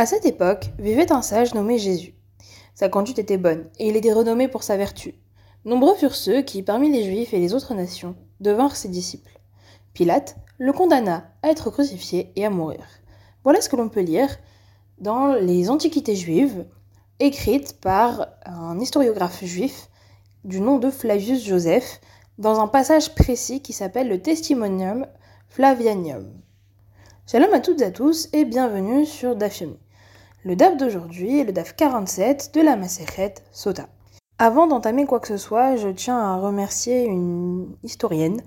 À 0.00 0.06
cette 0.06 0.24
époque 0.24 0.70
vivait 0.78 1.12
un 1.12 1.20
sage 1.20 1.52
nommé 1.52 1.76
Jésus. 1.76 2.14
Sa 2.74 2.88
conduite 2.88 3.18
était 3.18 3.36
bonne, 3.36 3.66
et 3.78 3.86
il 3.86 3.96
était 3.96 4.14
renommé 4.14 4.48
pour 4.48 4.62
sa 4.62 4.78
vertu. 4.78 5.14
Nombreux 5.66 5.94
furent 5.94 6.16
ceux 6.16 6.40
qui, 6.40 6.62
parmi 6.62 6.90
les 6.90 7.04
Juifs 7.04 7.34
et 7.34 7.38
les 7.38 7.52
autres 7.52 7.74
nations, 7.74 8.16
devinrent 8.40 8.76
ses 8.76 8.88
disciples. 8.88 9.38
Pilate 9.92 10.38
le 10.56 10.72
condamna 10.72 11.30
à 11.42 11.50
être 11.50 11.68
crucifié 11.68 12.32
et 12.34 12.46
à 12.46 12.48
mourir. 12.48 12.82
Voilà 13.44 13.60
ce 13.60 13.68
que 13.68 13.76
l'on 13.76 13.90
peut 13.90 14.00
lire 14.00 14.38
dans 14.96 15.34
les 15.34 15.68
Antiquités 15.68 16.16
juives, 16.16 16.64
écrites 17.18 17.78
par 17.78 18.28
un 18.46 18.80
historiographe 18.80 19.44
juif 19.44 19.90
du 20.44 20.62
nom 20.62 20.78
de 20.78 20.90
Flavius 20.90 21.44
Joseph, 21.44 22.00
dans 22.38 22.58
un 22.58 22.68
passage 22.68 23.14
précis 23.14 23.60
qui 23.60 23.74
s'appelle 23.74 24.08
le 24.08 24.22
Testimonium 24.22 25.06
Flavianium. 25.48 26.26
Shalom 27.26 27.52
à 27.52 27.60
toutes 27.60 27.82
et 27.82 27.84
à 27.84 27.90
tous 27.90 28.30
et 28.32 28.46
bienvenue 28.46 29.04
sur 29.04 29.36
Dafyomi. 29.36 29.76
Le 30.42 30.56
DAF 30.56 30.78
d'aujourd'hui 30.78 31.40
est 31.40 31.44
le 31.44 31.52
DAF 31.52 31.76
47 31.76 32.52
de 32.54 32.62
la 32.62 32.74
Maseret 32.74 33.34
Sota. 33.52 33.90
Avant 34.38 34.66
d'entamer 34.66 35.04
quoi 35.04 35.20
que 35.20 35.28
ce 35.28 35.36
soit, 35.36 35.76
je 35.76 35.88
tiens 35.88 36.18
à 36.18 36.36
remercier 36.36 37.04
une 37.04 37.76
historienne 37.82 38.40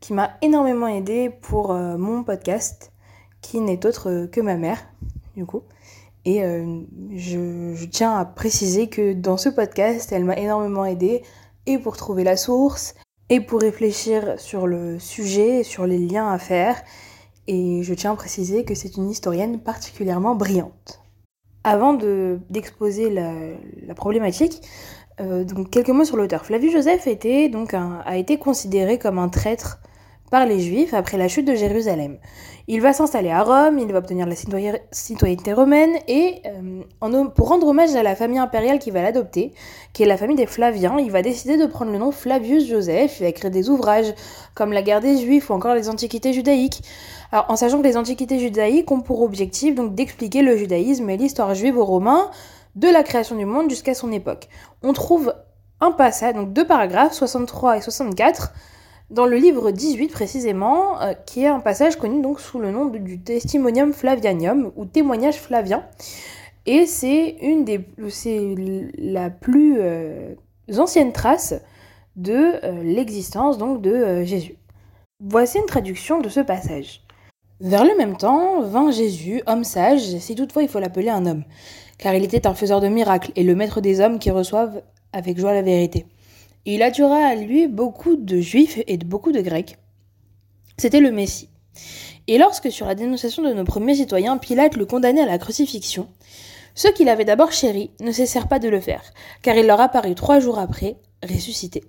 qui 0.00 0.12
m'a 0.12 0.32
énormément 0.42 0.88
aidé 0.88 1.30
pour 1.30 1.72
euh, 1.72 1.96
mon 1.96 2.22
podcast, 2.22 2.92
qui 3.40 3.60
n'est 3.60 3.86
autre 3.86 4.26
que 4.30 4.42
ma 4.42 4.56
mère, 4.56 4.84
du 5.34 5.46
coup. 5.46 5.62
Et 6.26 6.44
euh, 6.44 6.82
je, 7.14 7.72
je, 7.76 7.84
tiens 7.86 8.14
à 8.14 8.26
préciser 8.26 8.90
que 8.90 9.14
dans 9.14 9.38
ce 9.38 9.48
podcast, 9.48 10.12
elle 10.12 10.26
m'a 10.26 10.36
énormément 10.36 10.84
aidé 10.84 11.22
et 11.64 11.78
pour 11.78 11.96
trouver 11.96 12.24
la 12.24 12.36
source, 12.36 12.94
et 13.30 13.40
pour 13.40 13.62
réfléchir 13.62 14.38
sur 14.38 14.66
le 14.66 14.98
sujet, 14.98 15.62
sur 15.62 15.86
les 15.86 15.98
liens 15.98 16.30
à 16.30 16.38
faire, 16.38 16.82
et 17.46 17.82
je 17.82 17.94
tiens 17.94 18.12
à 18.12 18.16
préciser 18.16 18.66
que 18.66 18.74
c'est 18.74 18.98
une 18.98 19.08
historienne 19.08 19.58
particulièrement 19.58 20.34
brillante. 20.34 21.01
Avant 21.64 21.94
d'exposer 22.50 23.10
la, 23.10 23.32
la, 23.86 23.94
problématique, 23.94 24.62
euh, 25.20 25.44
quelques 25.70 25.90
mots 25.90 26.04
sur 26.04 26.16
l'auteur. 26.16 26.44
Flavius 26.44 26.72
Joseph 26.72 27.06
était, 27.06 27.48
donc 27.48 27.74
a 27.74 28.16
été 28.16 28.38
considéré 28.38 28.98
comme 28.98 29.18
un 29.18 29.28
traître 29.28 29.78
par 30.32 30.46
les 30.46 30.60
Juifs 30.60 30.94
après 30.94 31.18
la 31.18 31.28
chute 31.28 31.46
de 31.46 31.54
Jérusalem. 31.54 32.16
Il 32.66 32.80
va 32.80 32.94
s'installer 32.94 33.28
à 33.28 33.42
Rome, 33.42 33.78
il 33.78 33.92
va 33.92 33.98
obtenir 33.98 34.26
la 34.26 34.34
citoyenneté 34.90 35.52
romaine 35.52 35.90
et 36.08 36.40
euh, 36.46 37.28
pour 37.28 37.48
rendre 37.48 37.66
hommage 37.66 37.94
à 37.94 38.02
la 38.02 38.16
famille 38.16 38.38
impériale 38.38 38.78
qui 38.78 38.90
va 38.90 39.02
l'adopter, 39.02 39.52
qui 39.92 40.04
est 40.04 40.06
la 40.06 40.16
famille 40.16 40.36
des 40.36 40.46
Flaviens, 40.46 40.96
il 40.98 41.10
va 41.10 41.20
décider 41.20 41.58
de 41.58 41.66
prendre 41.66 41.92
le 41.92 41.98
nom 41.98 42.12
Flavius 42.12 42.66
Joseph. 42.66 43.20
Il 43.20 43.24
va 43.24 43.28
écrire 43.28 43.50
des 43.50 43.68
ouvrages 43.68 44.14
comme 44.54 44.72
La 44.72 44.80
guerre 44.80 45.02
des 45.02 45.18
Juifs 45.18 45.50
ou 45.50 45.52
encore 45.52 45.74
les 45.74 45.90
Antiquités 45.90 46.32
judaïques. 46.32 46.82
Alors, 47.30 47.44
en 47.50 47.56
sachant 47.56 47.82
que 47.82 47.86
les 47.86 47.98
Antiquités 47.98 48.38
judaïques 48.38 48.90
ont 48.90 49.02
pour 49.02 49.20
objectif 49.20 49.74
donc 49.74 49.94
d'expliquer 49.94 50.40
le 50.40 50.56
judaïsme 50.56 51.10
et 51.10 51.18
l'histoire 51.18 51.54
juive 51.54 51.76
aux 51.76 51.84
Romains 51.84 52.30
de 52.74 52.88
la 52.88 53.02
création 53.02 53.36
du 53.36 53.44
monde 53.44 53.68
jusqu'à 53.68 53.92
son 53.92 54.10
époque. 54.10 54.48
On 54.82 54.94
trouve 54.94 55.34
un 55.82 55.90
passage, 55.90 56.32
donc 56.32 56.54
deux 56.54 56.66
paragraphes, 56.66 57.12
63 57.12 57.76
et 57.76 57.80
64, 57.82 58.54
dans 59.12 59.26
le 59.26 59.36
livre 59.36 59.70
18 59.70 60.08
précisément, 60.08 61.00
euh, 61.00 61.12
qui 61.12 61.44
est 61.44 61.48
un 61.48 61.60
passage 61.60 61.96
connu 61.96 62.22
donc 62.22 62.40
sous 62.40 62.58
le 62.58 62.70
nom 62.70 62.86
du 62.86 63.20
Testimonium 63.20 63.92
Flavianium 63.92 64.72
ou 64.76 64.86
témoignage 64.86 65.36
flavien. 65.36 65.84
Et 66.64 66.86
c'est 66.86 67.36
une 67.42 67.64
des, 67.64 67.80
c'est 68.08 68.54
la 68.96 69.30
plus 69.30 69.76
euh, 69.78 70.34
ancienne 70.78 71.12
trace 71.12 71.54
de 72.16 72.54
euh, 72.64 72.82
l'existence 72.82 73.58
donc 73.58 73.82
de 73.82 74.24
Jésus. 74.24 74.56
Voici 75.20 75.58
une 75.58 75.66
traduction 75.66 76.20
de 76.20 76.28
ce 76.28 76.40
passage. 76.40 77.02
Vers 77.60 77.84
le 77.84 77.96
même 77.96 78.16
temps 78.16 78.62
vint 78.62 78.90
Jésus, 78.90 79.42
homme 79.46 79.64
sage, 79.64 80.18
si 80.18 80.34
toutefois 80.34 80.62
il 80.62 80.68
faut 80.68 80.80
l'appeler 80.80 81.10
un 81.10 81.26
homme, 81.26 81.44
car 81.98 82.14
il 82.14 82.24
était 82.24 82.46
un 82.46 82.54
faiseur 82.54 82.80
de 82.80 82.88
miracles 82.88 83.30
et 83.36 83.44
le 83.44 83.54
maître 83.54 83.80
des 83.80 84.00
hommes 84.00 84.18
qui 84.18 84.30
reçoivent 84.30 84.82
avec 85.12 85.38
joie 85.38 85.52
la 85.52 85.62
vérité. 85.62 86.06
Il 86.64 86.82
attira 86.82 87.16
à 87.16 87.34
lui 87.34 87.66
beaucoup 87.66 88.14
de 88.14 88.40
juifs 88.40 88.80
et 88.86 88.96
beaucoup 88.96 89.32
de 89.32 89.40
grecs. 89.40 89.78
C'était 90.76 91.00
le 91.00 91.10
Messie. 91.10 91.48
Et 92.28 92.38
lorsque, 92.38 92.70
sur 92.70 92.86
la 92.86 92.94
dénonciation 92.94 93.42
de 93.42 93.52
nos 93.52 93.64
premiers 93.64 93.96
citoyens, 93.96 94.38
Pilate 94.38 94.76
le 94.76 94.86
condamnait 94.86 95.22
à 95.22 95.26
la 95.26 95.38
crucifixion, 95.38 96.08
ceux 96.74 96.92
qu'il 96.92 97.08
avait 97.08 97.24
d'abord 97.24 97.52
chéris 97.52 97.90
ne 98.00 98.12
cessèrent 98.12 98.48
pas 98.48 98.60
de 98.60 98.68
le 98.68 98.80
faire, 98.80 99.02
car 99.42 99.56
il 99.56 99.66
leur 99.66 99.80
apparut 99.80 100.14
trois 100.14 100.38
jours 100.38 100.58
après, 100.58 100.96
ressuscité. 101.22 101.82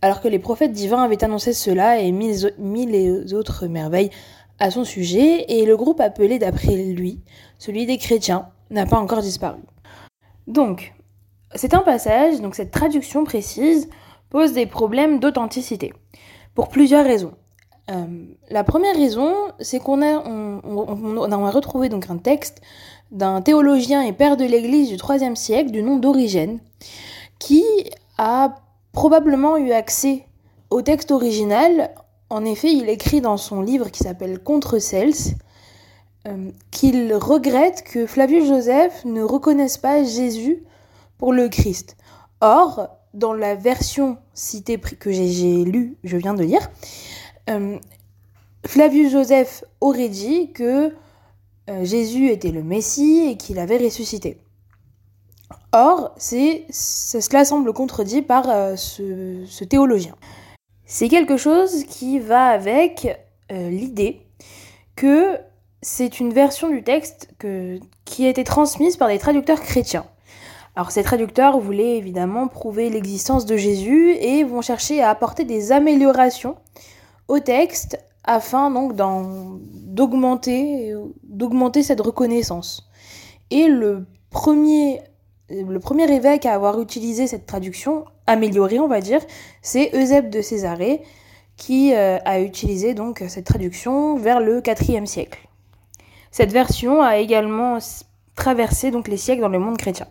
Alors 0.00 0.20
que 0.20 0.28
les 0.28 0.38
prophètes 0.38 0.72
divins 0.72 1.02
avaient 1.02 1.22
annoncé 1.22 1.52
cela 1.52 2.00
et 2.00 2.10
mis 2.10 2.86
les 2.86 3.34
autres 3.34 3.66
merveilles 3.66 4.10
à 4.58 4.70
son 4.70 4.84
sujet, 4.84 5.44
et 5.48 5.66
le 5.66 5.76
groupe 5.76 6.00
appelé 6.00 6.38
d'après 6.38 6.76
lui, 6.76 7.20
celui 7.58 7.86
des 7.86 7.98
chrétiens, 7.98 8.48
n'a 8.70 8.86
pas 8.86 8.98
encore 8.98 9.20
disparu. 9.20 9.60
Donc, 10.46 10.94
c'est 11.54 11.74
un 11.74 11.80
passage, 11.80 12.40
donc 12.40 12.54
cette 12.54 12.70
traduction 12.70 13.24
précise, 13.24 13.88
pose 14.34 14.52
des 14.52 14.66
problèmes 14.66 15.20
d'authenticité, 15.20 15.94
pour 16.56 16.66
plusieurs 16.66 17.04
raisons. 17.04 17.34
Euh, 17.88 18.24
la 18.50 18.64
première 18.64 18.96
raison, 18.96 19.32
c'est 19.60 19.78
qu'on 19.78 20.02
a, 20.02 21.50
retrouvé 21.50 21.88
donc 21.88 22.10
un 22.10 22.16
texte 22.16 22.60
d'un 23.12 23.42
théologien 23.42 24.02
et 24.02 24.12
père 24.12 24.36
de 24.36 24.44
l'Église 24.44 24.88
du 24.88 24.96
IIIe 24.96 25.36
siècle 25.36 25.70
du 25.70 25.84
nom 25.84 25.98
d'Origène, 25.98 26.58
qui 27.38 27.62
a 28.18 28.56
probablement 28.90 29.56
eu 29.56 29.70
accès 29.70 30.26
au 30.68 30.82
texte 30.82 31.12
original. 31.12 31.92
En 32.28 32.44
effet, 32.44 32.72
il 32.72 32.88
écrit 32.88 33.20
dans 33.20 33.36
son 33.36 33.62
livre 33.62 33.88
qui 33.92 34.02
s'appelle 34.02 34.40
Contre 34.40 34.80
Cels 34.80 35.36
euh, 36.26 36.50
qu'il 36.72 37.14
regrette 37.14 37.84
que 37.84 38.04
Flavius 38.04 38.48
Joseph 38.48 39.04
ne 39.04 39.22
reconnaisse 39.22 39.78
pas 39.78 40.02
Jésus 40.02 40.64
pour 41.18 41.32
le 41.32 41.48
Christ. 41.48 41.96
Or, 42.40 42.88
dans 43.14 43.32
la 43.32 43.54
version 43.54 44.18
citée 44.34 44.78
que 44.78 45.10
j'ai 45.10 45.64
lue, 45.64 45.96
je 46.04 46.16
viens 46.16 46.34
de 46.34 46.42
lire, 46.42 46.68
euh, 47.48 47.78
Flavius 48.66 49.12
Joseph 49.12 49.64
aurait 49.80 50.08
dit 50.08 50.52
que 50.52 50.92
euh, 51.70 51.84
Jésus 51.84 52.28
était 52.28 52.50
le 52.50 52.62
Messie 52.62 53.28
et 53.30 53.36
qu'il 53.36 53.58
avait 53.58 53.78
ressuscité. 53.78 54.38
Or, 55.72 56.14
cela 56.18 57.44
semble 57.44 57.72
contredit 57.72 58.22
par 58.22 58.48
euh, 58.48 58.76
ce, 58.76 59.44
ce, 59.46 59.64
théologien. 59.64 60.14
C'est 60.84 61.08
quelque 61.08 61.36
chose 61.36 61.84
qui 61.84 62.18
va 62.18 62.48
avec 62.48 63.08
l'idée 63.50 64.22
que 64.96 65.38
c'est 65.82 66.18
une 66.18 66.32
version 66.32 66.70
du 66.70 66.82
texte 66.82 67.28
que, 67.38 67.78
qui 68.04 68.26
a 68.26 68.30
été 68.30 68.42
transmise 68.42 68.96
par 68.96 69.08
des 69.08 69.18
traducteurs 69.18 69.60
chrétiens. 69.60 70.06
Alors 70.76 70.90
ces 70.90 71.04
traducteurs 71.04 71.58
voulaient 71.58 71.96
évidemment 71.96 72.48
prouver 72.48 72.90
l'existence 72.90 73.46
de 73.46 73.56
Jésus 73.56 74.12
et 74.12 74.42
vont 74.42 74.60
chercher 74.60 75.02
à 75.02 75.10
apporter 75.10 75.44
des 75.44 75.70
améliorations 75.70 76.56
au 77.28 77.38
texte 77.38 77.98
afin 78.24 78.70
donc 78.70 78.94
d'augmenter 78.96 80.92
cette 81.82 82.00
reconnaissance. 82.00 82.88
Et 83.50 83.68
le 83.68 84.06
premier 84.30 85.00
le 85.50 85.78
premier 85.78 86.10
évêque 86.10 86.46
à 86.46 86.54
avoir 86.54 86.80
utilisé 86.80 87.26
cette 87.26 87.44
traduction 87.46 88.06
améliorée, 88.26 88.80
on 88.80 88.88
va 88.88 89.02
dire, 89.02 89.20
c'est 89.60 89.90
Eusèbe 89.94 90.30
de 90.30 90.40
Césarée 90.40 91.02
qui 91.56 91.94
euh, 91.94 92.18
a 92.24 92.40
utilisé 92.40 92.94
donc 92.94 93.22
cette 93.28 93.44
traduction 93.44 94.16
vers 94.16 94.40
le 94.40 94.62
IVe 94.66 95.04
siècle. 95.04 95.46
Cette 96.30 96.50
version 96.50 97.02
a 97.02 97.18
également 97.18 97.78
traversé 98.34 98.90
donc 98.90 99.06
les 99.06 99.18
siècles 99.18 99.42
dans 99.42 99.48
le 99.48 99.58
monde 99.58 99.76
chrétien. 99.76 100.08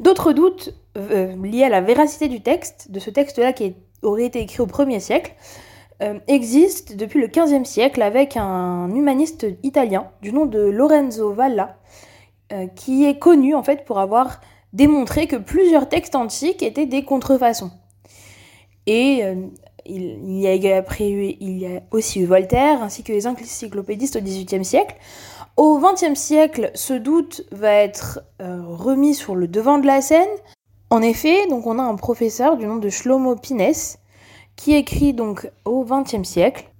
D'autres 0.00 0.32
doutes 0.32 0.74
euh, 0.96 1.34
liés 1.44 1.64
à 1.64 1.68
la 1.68 1.80
véracité 1.80 2.28
du 2.28 2.40
texte, 2.40 2.90
de 2.90 2.98
ce 2.98 3.10
texte-là 3.10 3.52
qui 3.52 3.74
aurait 4.02 4.24
été 4.24 4.40
écrit 4.40 4.60
au 4.60 4.66
1er 4.66 5.00
siècle, 5.00 5.34
euh, 6.02 6.18
existent 6.28 6.94
depuis 6.96 7.20
le 7.20 7.26
15e 7.26 7.64
siècle 7.64 8.02
avec 8.02 8.36
un 8.36 8.94
humaniste 8.94 9.46
italien 9.62 10.10
du 10.22 10.32
nom 10.32 10.46
de 10.46 10.60
Lorenzo 10.60 11.32
Valla, 11.32 11.76
euh, 12.52 12.66
qui 12.68 13.04
est 13.04 13.18
connu 13.18 13.54
en 13.54 13.62
fait 13.62 13.84
pour 13.84 13.98
avoir 13.98 14.40
démontré 14.72 15.26
que 15.26 15.36
plusieurs 15.36 15.88
textes 15.88 16.14
antiques 16.14 16.62
étaient 16.62 16.86
des 16.86 17.04
contrefaçons. 17.04 17.70
Et 18.86 19.22
il, 19.84 20.38
y 20.38 20.72
a 20.72 20.76
après, 20.76 21.38
aussi 21.90 22.20
eu 22.20 22.24
Voltaire 22.24 22.82
ainsi 22.82 23.02
que 23.02 23.12
les 23.12 23.26
encyclopédistes 23.26 24.16
au 24.16 24.20
XVIIIe 24.20 24.64
siècle 24.64 24.94
au 25.58 25.80
XXe 25.80 26.18
siècle, 26.18 26.70
ce 26.74 26.94
doute 26.94 27.42
va 27.50 27.72
être 27.72 28.20
euh, 28.40 28.62
remis 28.64 29.14
sur 29.14 29.34
le 29.34 29.48
devant 29.48 29.78
de 29.78 29.86
la 29.86 30.00
scène. 30.00 30.28
En 30.88 31.02
effet, 31.02 31.48
donc 31.48 31.66
on 31.66 31.80
a 31.80 31.82
un 31.82 31.96
professeur 31.96 32.56
du 32.56 32.64
nom 32.64 32.76
de 32.76 32.88
Shlomo 32.88 33.34
Pines 33.34 33.74
qui 34.54 34.74
écrit 34.74 35.12
donc 35.12 35.50
au 35.64 35.84
XXe 35.84 36.22
siècle. 36.22 36.70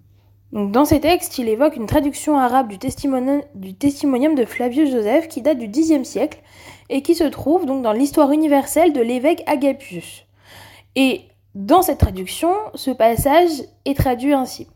Dans 0.53 0.85
ses 0.85 1.01
textes, 1.01 1.39
il 1.39 1.49
évoque 1.49 1.75
une 1.75 1.87
traduction 1.87 2.39
arabe 2.39 2.69
du, 2.69 2.79
testimonium, 2.79 3.43
du 3.57 3.75
testimonium 3.75 4.37
de 4.37 4.45
Flavius 4.45 4.91
Joseph 4.93 5.27
qui 5.27 5.43
date 5.43 5.59
du 5.59 5.69
Xe 5.69 6.05
siècle 6.05 6.39
et 6.89 7.03
qui 7.03 7.17
se 7.17 7.25
trouve 7.25 7.67
donc 7.67 7.83
dans 7.83 7.93
l'histoire 7.93 8.31
universelle 8.31 8.93
de 8.93 9.01
l'évêque 9.01 9.43
Agapius. 9.47 10.25
Et 10.95 11.23
dans 11.57 11.83
cette 11.83 11.99
traduction, 11.99 12.53
ce 12.75 12.93
passage 12.93 13.51
est 13.85 13.97
traduit 13.97 14.35
ainsi. 14.35 14.69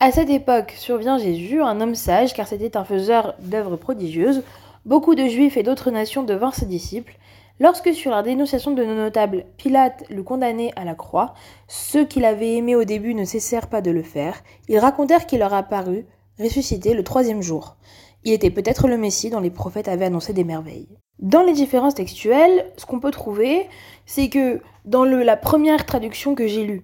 À 0.00 0.10
cette 0.10 0.30
époque 0.30 0.74
survient 0.76 1.18
Jésus, 1.18 1.62
un 1.62 1.80
homme 1.80 1.94
sage, 1.94 2.34
car 2.34 2.46
c'était 2.46 2.76
un 2.76 2.84
faiseur 2.84 3.34
d'œuvres 3.38 3.76
prodigieuses, 3.76 4.42
beaucoup 4.84 5.14
de 5.14 5.26
Juifs 5.26 5.56
et 5.56 5.62
d'autres 5.62 5.90
nations 5.90 6.24
devinrent 6.24 6.54
ses 6.54 6.66
disciples. 6.66 7.16
Lorsque, 7.60 7.94
sur 7.94 8.10
la 8.10 8.24
dénonciation 8.24 8.72
de 8.72 8.84
nos 8.84 8.96
notables, 8.96 9.44
Pilate 9.56 10.02
le 10.10 10.24
condamnait 10.24 10.72
à 10.74 10.84
la 10.84 10.96
croix, 10.96 11.34
ceux 11.68 12.04
qu'il 12.04 12.24
avait 12.24 12.56
aimés 12.56 12.74
au 12.74 12.82
début 12.82 13.14
ne 13.14 13.24
cessèrent 13.24 13.68
pas 13.68 13.80
de 13.80 13.92
le 13.92 14.02
faire. 14.02 14.42
Ils 14.68 14.78
racontèrent 14.78 15.26
qu'il 15.26 15.38
leur 15.38 15.54
apparut, 15.54 16.04
ressuscité 16.40 16.94
le 16.94 17.04
troisième 17.04 17.42
jour. 17.42 17.76
Il 18.24 18.32
était 18.32 18.50
peut-être 18.50 18.88
le 18.88 18.98
Messie 18.98 19.30
dont 19.30 19.40
les 19.40 19.50
prophètes 19.50 19.86
avaient 19.86 20.06
annoncé 20.06 20.32
des 20.32 20.44
merveilles. 20.44 20.88
Dans 21.20 21.42
les 21.42 21.52
différences 21.52 21.94
textuelles, 21.94 22.72
ce 22.76 22.86
qu'on 22.86 22.98
peut 22.98 23.12
trouver, 23.12 23.68
c'est 24.04 24.28
que 24.28 24.60
dans 24.84 25.04
la 25.04 25.36
première 25.36 25.86
traduction 25.86 26.34
que 26.34 26.48
j'ai 26.48 26.64
lue, 26.64 26.82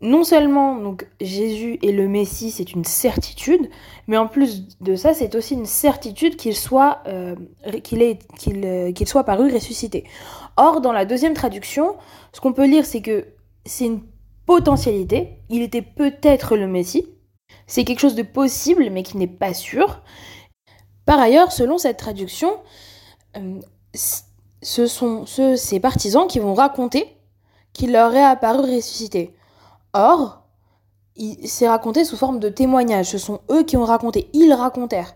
non 0.00 0.24
seulement 0.24 0.76
donc 0.76 1.06
Jésus 1.20 1.78
est 1.82 1.92
le 1.92 2.08
Messie, 2.08 2.50
c'est 2.50 2.72
une 2.72 2.84
certitude, 2.84 3.70
mais 4.06 4.16
en 4.16 4.26
plus 4.26 4.78
de 4.80 4.96
ça, 4.96 5.14
c'est 5.14 5.34
aussi 5.34 5.54
une 5.54 5.66
certitude 5.66 6.36
qu'il 6.36 6.54
soit 6.54 7.02
euh, 7.06 7.34
euh, 7.66 8.92
soit 9.06 9.24
paru 9.24 9.52
ressuscité. 9.52 10.04
Or, 10.56 10.80
dans 10.80 10.92
la 10.92 11.04
deuxième 11.04 11.34
traduction, 11.34 11.96
ce 12.32 12.40
qu'on 12.40 12.52
peut 12.52 12.66
lire, 12.66 12.84
c'est 12.84 13.02
que 13.02 13.26
c'est 13.64 13.86
une 13.86 14.02
potentialité. 14.46 15.38
Il 15.48 15.62
était 15.62 15.82
peut-être 15.82 16.56
le 16.56 16.66
Messie. 16.66 17.06
C'est 17.66 17.84
quelque 17.84 18.00
chose 18.00 18.14
de 18.14 18.22
possible, 18.22 18.90
mais 18.90 19.02
qui 19.02 19.16
n'est 19.16 19.26
pas 19.26 19.54
sûr. 19.54 20.02
Par 21.06 21.18
ailleurs, 21.18 21.52
selon 21.52 21.78
cette 21.78 21.96
traduction, 21.98 22.50
euh, 23.36 23.60
ce 24.62 24.86
sont 24.86 25.24
ceux, 25.26 25.56
ces 25.56 25.80
partisans 25.80 26.26
qui 26.26 26.40
vont 26.40 26.54
raconter 26.54 27.16
qu'il 27.72 27.92
leur 27.92 28.14
est 28.14 28.22
apparu 28.22 28.60
ressuscité. 28.76 29.34
Or, 29.94 30.42
c'est 31.44 31.68
raconté 31.68 32.04
sous 32.04 32.16
forme 32.16 32.40
de 32.40 32.48
témoignage. 32.48 33.10
Ce 33.10 33.18
sont 33.18 33.40
eux 33.50 33.62
qui 33.62 33.76
ont 33.76 33.84
raconté. 33.84 34.28
Ils 34.32 34.52
racontèrent. 34.52 35.14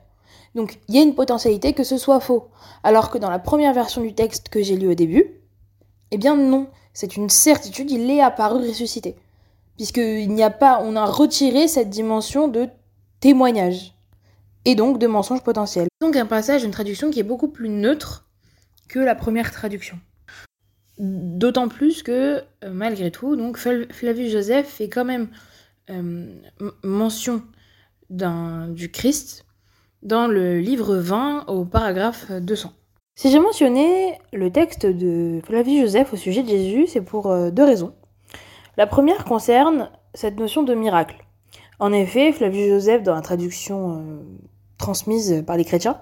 Donc, 0.54 0.78
il 0.88 0.94
y 0.94 0.98
a 0.98 1.02
une 1.02 1.14
potentialité 1.14 1.72
que 1.72 1.84
ce 1.84 1.98
soit 1.98 2.20
faux. 2.20 2.48
Alors 2.82 3.10
que 3.10 3.18
dans 3.18 3.30
la 3.30 3.38
première 3.38 3.74
version 3.74 4.00
du 4.00 4.14
texte 4.14 4.48
que 4.48 4.62
j'ai 4.62 4.76
lu 4.76 4.88
au 4.88 4.94
début, 4.94 5.42
eh 6.10 6.16
bien 6.16 6.36
non. 6.36 6.68
C'est 6.94 7.16
une 7.16 7.28
certitude, 7.28 7.90
il 7.90 8.10
est 8.10 8.20
apparu 8.20 8.66
ressuscité. 8.66 9.16
Puisqu'il 9.76 10.32
n'y 10.32 10.42
a 10.42 10.50
pas, 10.50 10.80
on 10.82 10.96
a 10.96 11.04
retiré 11.04 11.68
cette 11.68 11.90
dimension 11.90 12.48
de 12.48 12.68
témoignage. 13.20 13.94
Et 14.64 14.74
donc 14.74 14.98
de 14.98 15.06
mensonge 15.06 15.42
potentiel. 15.42 15.88
Donc 16.00 16.16
un 16.16 16.26
passage, 16.26 16.64
une 16.64 16.70
traduction 16.70 17.10
qui 17.10 17.20
est 17.20 17.24
beaucoup 17.24 17.48
plus 17.48 17.68
neutre 17.68 18.26
que 18.88 18.98
la 18.98 19.14
première 19.14 19.52
traduction. 19.52 19.98
D'autant 20.98 21.68
plus 21.68 22.02
que, 22.02 22.42
euh, 22.64 22.70
malgré 22.72 23.12
tout, 23.12 23.36
donc 23.36 23.56
Flavius 23.56 24.32
Joseph 24.32 24.66
fait 24.66 24.88
quand 24.88 25.04
même 25.04 25.28
euh, 25.90 26.26
mention 26.82 27.42
du 28.10 28.90
Christ 28.90 29.44
dans 30.02 30.26
le 30.26 30.58
livre 30.58 30.96
20 30.96 31.44
au 31.46 31.64
paragraphe 31.64 32.32
200. 32.32 32.72
Si 33.14 33.30
j'ai 33.30 33.38
mentionné 33.38 34.18
le 34.32 34.50
texte 34.50 34.86
de 34.86 35.40
Flavius 35.44 35.82
Joseph 35.82 36.12
au 36.14 36.16
sujet 36.16 36.42
de 36.42 36.48
Jésus, 36.48 36.86
c'est 36.88 37.00
pour 37.00 37.30
euh, 37.30 37.50
deux 37.50 37.64
raisons. 37.64 37.94
La 38.76 38.86
première 38.86 39.24
concerne 39.24 39.90
cette 40.14 40.38
notion 40.38 40.64
de 40.64 40.74
miracle. 40.74 41.24
En 41.78 41.92
effet, 41.92 42.32
Flavius 42.32 42.68
Joseph, 42.70 43.02
dans 43.04 43.14
la 43.14 43.20
traduction 43.20 44.24
transmise 44.78 45.44
par 45.46 45.56
les 45.56 45.64
chrétiens, 45.64 46.00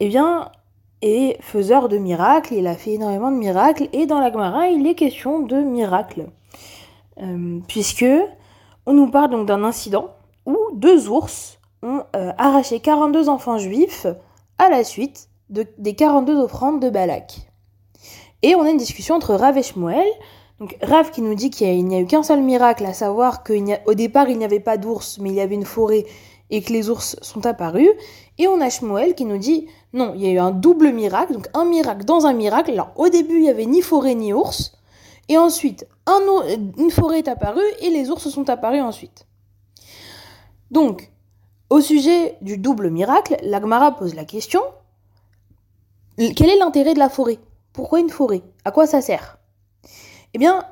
eh 0.00 0.08
bien, 0.08 0.50
est 1.02 1.40
faiseur 1.42 1.88
de 1.88 1.98
miracles, 1.98 2.54
il 2.54 2.66
a 2.66 2.74
fait 2.74 2.92
énormément 2.92 3.30
de 3.30 3.36
miracles, 3.36 3.88
et 3.92 4.06
dans 4.06 4.18
la 4.18 4.32
Gemara, 4.32 4.68
il 4.68 4.86
est 4.86 4.94
question 4.94 5.40
de 5.40 5.56
miracles. 5.56 6.26
Euh, 7.22 7.60
puisque 7.66 8.04
on 8.84 8.92
nous 8.92 9.10
parle 9.10 9.30
donc 9.30 9.46
d'un 9.46 9.64
incident 9.64 10.10
où 10.44 10.56
deux 10.74 11.08
ours 11.08 11.58
ont 11.82 12.02
euh, 12.14 12.32
arraché 12.36 12.80
42 12.80 13.28
enfants 13.28 13.58
juifs 13.58 14.06
à 14.58 14.68
la 14.68 14.84
suite 14.84 15.28
de, 15.50 15.66
des 15.78 15.94
42 15.94 16.36
offrandes 16.36 16.80
de 16.80 16.90
Balak. 16.90 17.48
Et 18.42 18.54
on 18.54 18.62
a 18.62 18.70
une 18.70 18.76
discussion 18.76 19.14
entre 19.14 19.34
Rav 19.34 19.56
et 19.56 19.62
Shmuel. 19.62 20.06
Donc 20.60 20.76
Rav 20.82 21.10
qui 21.10 21.22
nous 21.22 21.34
dit 21.34 21.50
qu'il 21.50 21.84
n'y 21.84 21.96
a, 21.96 22.00
eu 22.00 22.06
qu'un 22.06 22.22
seul 22.22 22.42
miracle, 22.42 22.84
à 22.86 22.92
savoir 22.92 23.42
qu'au 23.42 23.94
départ 23.94 24.28
il 24.28 24.38
n'y 24.38 24.44
avait 24.44 24.60
pas 24.60 24.76
d'ours, 24.76 25.18
mais 25.18 25.30
il 25.30 25.34
y 25.34 25.40
avait 25.40 25.54
une 25.54 25.64
forêt 25.64 26.06
et 26.50 26.62
que 26.62 26.72
les 26.72 26.90
ours 26.90 27.16
sont 27.22 27.44
apparus. 27.44 27.90
Et 28.38 28.46
on 28.46 28.60
a 28.60 28.70
Shmuel 28.70 29.14
qui 29.14 29.24
nous 29.24 29.38
dit 29.38 29.66
non, 29.96 30.12
il 30.14 30.22
y 30.22 30.26
a 30.26 30.30
eu 30.30 30.38
un 30.38 30.50
double 30.50 30.92
miracle, 30.92 31.32
donc 31.32 31.48
un 31.54 31.64
miracle 31.64 32.04
dans 32.04 32.26
un 32.26 32.34
miracle. 32.34 32.70
Alors 32.70 32.92
au 32.96 33.08
début, 33.08 33.36
il 33.36 33.42
n'y 33.42 33.48
avait 33.48 33.66
ni 33.66 33.80
forêt 33.80 34.14
ni 34.14 34.32
ours. 34.32 34.72
Et 35.28 35.38
ensuite, 35.38 35.86
un, 36.06 36.20
une 36.78 36.90
forêt 36.90 37.18
est 37.18 37.28
apparue 37.28 37.66
et 37.80 37.90
les 37.90 38.10
ours 38.10 38.28
sont 38.28 38.48
apparus 38.48 38.82
ensuite. 38.82 39.26
Donc, 40.70 41.10
au 41.70 41.80
sujet 41.80 42.36
du 42.42 42.58
double 42.58 42.90
miracle, 42.90 43.36
l'Agmara 43.42 43.96
pose 43.96 44.14
la 44.14 44.24
question 44.24 44.60
quel 46.18 46.48
est 46.48 46.58
l'intérêt 46.58 46.94
de 46.94 46.98
la 46.98 47.08
forêt? 47.08 47.38
Pourquoi 47.72 48.00
une 48.00 48.10
forêt? 48.10 48.42
À 48.64 48.70
quoi 48.70 48.86
ça 48.86 49.00
sert? 49.00 49.38
Eh 50.32 50.38
bien, 50.38 50.64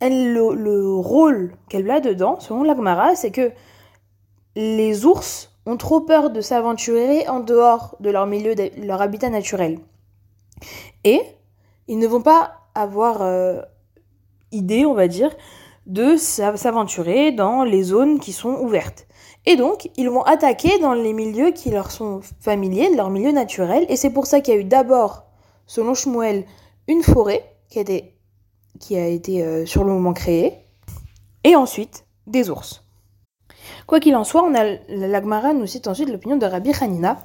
le, 0.00 0.54
le, 0.54 0.94
rôle 0.94 1.54
qu'elle 1.68 1.90
a 1.90 2.00
dedans, 2.00 2.38
selon 2.38 2.62
l'Agmara, 2.62 3.16
c'est 3.16 3.30
que 3.30 3.52
les 4.54 5.04
ours 5.04 5.55
ont 5.66 5.76
trop 5.76 6.00
peur 6.00 6.30
de 6.30 6.40
s'aventurer 6.40 7.28
en 7.28 7.40
dehors 7.40 7.96
de 8.00 8.10
leur 8.10 8.26
milieu, 8.26 8.54
de 8.54 8.70
leur 8.78 9.02
habitat 9.02 9.30
naturel. 9.30 9.78
Et 11.04 11.20
ils 11.88 11.98
ne 11.98 12.06
vont 12.06 12.22
pas 12.22 12.52
avoir 12.74 13.22
euh, 13.22 13.60
idée, 14.52 14.86
on 14.86 14.94
va 14.94 15.08
dire, 15.08 15.34
de 15.86 16.16
s'aventurer 16.16 17.32
dans 17.32 17.64
les 17.64 17.82
zones 17.82 18.18
qui 18.18 18.32
sont 18.32 18.54
ouvertes. 18.56 19.06
Et 19.44 19.54
donc, 19.54 19.90
ils 19.96 20.10
vont 20.10 20.22
attaquer 20.22 20.78
dans 20.80 20.92
les 20.92 21.12
milieux 21.12 21.52
qui 21.52 21.70
leur 21.70 21.92
sont 21.92 22.20
familiers, 22.40 22.94
leur 22.94 23.10
milieu 23.10 23.30
naturel. 23.30 23.86
Et 23.88 23.96
c'est 23.96 24.10
pour 24.10 24.26
ça 24.26 24.40
qu'il 24.40 24.54
y 24.54 24.56
a 24.56 24.60
eu 24.60 24.64
d'abord, 24.64 25.26
selon 25.66 25.94
Shmuel, 25.94 26.44
une 26.88 27.02
forêt 27.02 27.44
qui 27.68 27.78
a 27.78 27.82
été, 27.82 28.14
qui 28.80 28.96
a 28.96 29.06
été 29.06 29.44
euh, 29.44 29.64
sur 29.64 29.84
le 29.84 29.92
moment 29.92 30.12
créée, 30.12 30.54
et 31.44 31.54
ensuite 31.54 32.06
des 32.26 32.50
ours. 32.50 32.85
Quoi 33.86 34.00
qu'il 34.00 34.16
en 34.16 34.24
soit, 34.24 34.42
on 34.42 34.54
a 34.54 34.64
l'Agmara 34.88 35.52
nous 35.52 35.66
cite 35.66 35.86
ensuite 35.86 36.08
l'opinion 36.08 36.36
de 36.36 36.46
Rabbi 36.46 36.72
Hanina, 36.80 37.18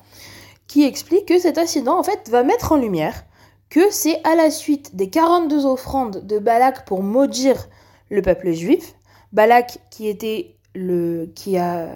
qui 0.68 0.84
explique 0.84 1.28
que 1.28 1.40
cet 1.40 1.58
incident 1.58 1.98
en 1.98 2.04
fait 2.04 2.30
va 2.30 2.44
mettre 2.44 2.72
en 2.72 2.78
lumière 2.78 3.26
que 3.72 3.90
c'est 3.90 4.22
à 4.26 4.36
la 4.36 4.52
suite 4.52 4.96
des 4.96 5.10
42 5.10 5.66
offrandes 5.66 6.28
de 6.28 6.40
Balak 6.40 6.86
pour 6.86 7.02
maudire 7.02 7.70
le 8.10 8.22
peuple 8.22 8.52
juif, 8.52 8.96
Balak 9.32 9.80
qui 9.90 10.10
était 10.10 10.58
le, 10.76 11.32
qui 11.36 11.58
a, 11.58 11.88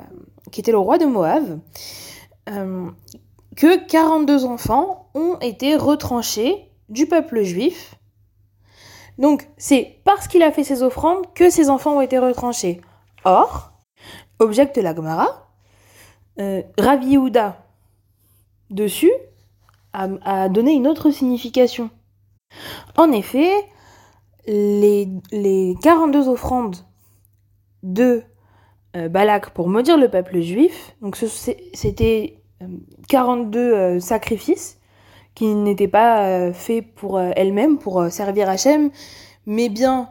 qui 0.52 0.62
était 0.62 0.72
le 0.72 0.78
roi 0.78 0.98
de 0.98 1.06
Moab, 1.06 1.60
euh, 2.50 2.90
que 3.58 3.86
42 3.86 4.46
enfants 4.46 5.10
ont 5.14 5.38
été 5.42 5.76
retranchés 5.76 6.72
du 6.88 7.08
peuple 7.08 7.44
juif. 7.44 7.96
Donc 9.18 9.48
c'est 9.58 10.00
parce 10.06 10.28
qu'il 10.28 10.44
a 10.44 10.52
fait 10.52 10.64
ces 10.64 10.82
offrandes 10.82 11.26
que 11.34 11.50
ces 11.50 11.70
enfants 11.70 11.98
ont 11.98 12.02
été 12.02 12.18
retranchés. 12.18 12.82
Or, 13.26 13.74
objecte 14.40 14.78
la 14.78 14.96
Gemara, 14.96 15.50
euh, 16.40 16.62
Rav 16.78 17.02
dessus, 18.70 19.12
a, 19.94 20.50
donné 20.50 20.74
une 20.74 20.88
autre 20.88 21.10
signification. 21.10 21.90
En 22.98 23.12
effet, 23.12 23.52
les, 24.48 25.10
les 25.32 25.76
42 25.82 26.28
offrandes 26.28 26.76
de 27.84 28.24
euh, 28.96 29.10
Balak 29.10 29.52
pour 29.52 29.70
maudire 29.70 29.98
le 29.98 30.10
peuple 30.10 30.40
juif, 30.42 30.96
donc 31.02 31.16
c'était 31.16 32.42
42 33.10 33.60
euh, 33.60 33.76
euh, 33.76 34.00
sacrifices 34.00 34.80
qui 35.34 35.54
n'étaient 35.54 35.90
pas 35.90 36.54
faits 36.54 36.96
pour 36.96 37.20
elles-mêmes, 37.20 37.78
pour 37.78 38.06
servir 38.10 38.48
Hachem, 38.48 38.90
mais 39.46 39.68
bien 39.68 40.08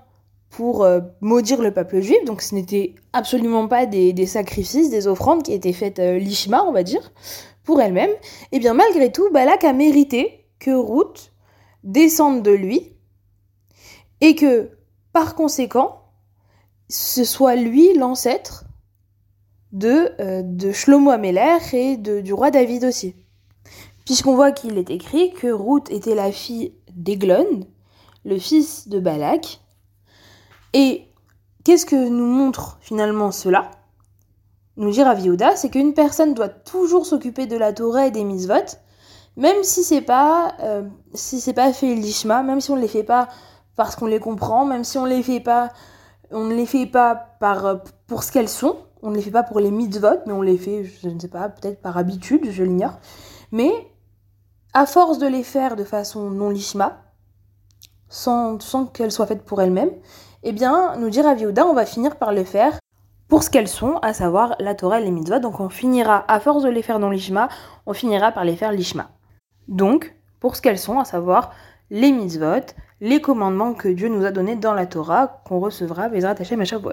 pour 0.57 0.85
euh, 0.85 1.01
maudire 1.21 1.61
le 1.61 1.73
peuple 1.73 2.01
juif. 2.01 2.25
Donc 2.27 2.43
ce 2.43 2.55
n'était 2.55 2.95
absolument 3.13 3.67
pas 3.69 3.87
des, 3.87 4.27
sacrifices, 4.27 4.91
des 4.91 5.07
offrandes 5.07 5.43
qui 5.43 5.53
étaient 5.53 5.73
faites 5.73 5.99
euh, 5.99 6.19
l'ishma, 6.19 6.65
on 6.65 6.73
va 6.73 6.83
dire, 6.83 7.13
pour 7.65 7.81
elle-même. 7.81 8.11
Et 8.11 8.57
eh 8.57 8.59
bien 8.59 8.75
malgré 8.75 9.11
tout, 9.11 9.31
Balak 9.33 9.65
a 9.65 9.73
mérité 9.73 10.47
que 10.59 10.71
Ruth 10.71 11.33
descende 11.83 12.43
de 12.43 12.53
lui 12.53 12.93
et 14.21 14.35
que 14.35 14.71
par 15.13 15.35
conséquent, 15.35 16.03
ce 16.89 17.25
soit 17.25 17.57
lui 17.57 17.95
l'ancêtre 17.95 18.65
de, 19.73 20.13
euh, 20.21 20.43
de 20.45 20.73
Shlomo 20.73 21.11
Ameler 21.11 21.59
et 21.73 21.97
de, 21.97 22.21
du 22.21 22.33
roi 22.33 22.51
David 22.51 22.85
aussi. 22.85 23.15
Puisqu'on 24.05 24.37
voit 24.37 24.53
qu'il 24.53 24.79
est 24.79 24.91
écrit 24.91 25.33
que 25.33 25.49
Ruth 25.49 25.91
était 25.91 26.15
la 26.15 26.31
fille 26.31 26.75
d'Eglon, 26.95 27.67
le 28.25 28.39
fils 28.39 28.89
de 28.89 29.01
Balak, 29.01 29.64
et 30.75 31.09
qu'est-ce 31.65 31.87
que 31.87 32.09
nous 32.09 32.27
montre 32.27 32.79
finalement 32.81 33.31
cela? 33.31 33.71
Nous 34.77 34.91
dire 34.91 35.07
à 35.07 35.15
Viuda, 35.15 35.55
c'est 35.55 35.71
qu'une 35.71 35.95
personne 35.95 36.35
doit 36.35 36.49
toujours 36.49 37.07
s'occuper 37.07 37.47
de 37.47 37.57
la 37.57 37.73
Torah 37.73 38.09
et 38.09 38.11
des 38.11 38.25
mitzvot, 38.25 38.77
même 39.37 39.63
si 39.63 39.85
c'est 39.85 40.03
pas 40.03 40.55
euh, 40.61 40.83
si 41.15 41.53
pas 41.53 41.73
fait 41.73 41.95
l'ishma, 41.95 42.43
même 42.43 42.61
si 42.61 42.73
on 42.73 42.77
ne 42.77 42.81
les 42.81 42.89
fait 42.89 43.05
pas 43.05 43.29
parce 43.77 43.95
qu'on 43.95 44.07
les 44.07 44.19
comprend, 44.19 44.65
même 44.65 44.83
si 44.83 44.99
on 44.99 45.05
les 45.05 45.23
fait 45.23 45.41
pas 45.41 45.71
on 46.33 46.45
ne 46.45 46.55
les 46.55 46.67
fait 46.67 46.87
pas 46.87 47.31
euh, 47.43 47.77
pour 48.09 48.25
ce 48.25 48.33
qu'elles 48.33 48.49
sont, 48.49 48.77
on 49.03 49.11
ne 49.11 49.17
les 49.17 49.23
fait 49.23 49.31
pas 49.31 49.45
pour 49.45 49.61
les 49.61 49.71
mitzvot, 49.71 50.23
mais 50.27 50.33
on 50.33 50.43
les 50.43 50.59
fait 50.59 50.85
je 50.85 51.09
ne 51.09 51.21
sais 51.21 51.29
pas, 51.29 51.49
peut-être 51.49 51.81
par 51.81 51.97
habitude, 51.97 52.51
je 52.51 52.65
l'ignore. 52.65 52.99
Mais 53.53 53.71
à 54.73 54.87
force 54.87 55.19
de 55.19 55.29
les 55.29 55.45
faire 55.45 55.77
de 55.77 55.85
façon 55.85 56.31
non 56.31 56.51
lishma, 56.51 57.01
sans 58.09 58.59
qu'elles 58.93 59.13
soient 59.13 59.27
faites 59.27 59.45
pour 59.45 59.63
elles-mêmes, 59.63 59.93
eh 60.45 60.53
bien, 60.53 60.97
nous 60.97 61.11
dit 61.11 61.21
Rav 61.21 61.39
on 61.43 61.73
va 61.73 61.87
finir 61.87 62.17
par 62.17 62.33
les 62.33 62.45
faire 62.45 62.79
pour 63.29 63.43
ce 63.43 63.51
qu'elles 63.51 63.69
sont, 63.69 63.97
à 64.03 64.13
savoir 64.13 64.55
la 64.61 64.75
Torah 64.75 65.01
et 65.01 65.05
les 65.05 65.11
mitzvot. 65.11 65.39
Donc 65.39 65.59
on 65.59 65.69
finira, 65.69 66.25
à 66.29 66.39
force 66.41 66.63
de 66.63 66.69
les 66.69 66.83
faire 66.83 66.99
non 66.99 67.11
lishma, 67.11 67.49
on 67.87 67.95
finira 67.95 68.31
par 68.31 68.45
les 68.45 68.55
faire 68.55 68.71
lishma. 68.71 69.11
Donc, 69.69 70.15
pour 70.41 70.57
ce 70.57 70.63
qu'elles 70.63 70.79
sont, 70.79 70.99
à 70.99 71.05
savoir 71.05 71.53
les 71.91 72.13
mitzvot, 72.13 72.75
les 73.01 73.21
commandements 73.21 73.73
que 73.73 73.89
Dieu 73.89 74.09
nous 74.09 74.25
a 74.25 74.31
donnés 74.31 74.57
dans 74.57 74.75
la 74.75 74.87
Torah, 74.87 75.41
qu'on 75.47 75.61
recevra 75.61 76.09
Bezrat 76.09 76.35
Hashem 76.39 76.61
et 76.61 76.65
Shavuot. 76.67 76.93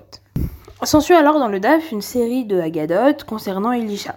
S'ensuit 0.83 1.13
alors 1.13 1.37
dans 1.37 1.47
le 1.47 1.59
DAF 1.59 1.91
une 1.91 2.01
série 2.01 2.45
de 2.45 2.59
Haggadot 2.59 3.23
concernant 3.27 3.71
Elisha. 3.71 4.15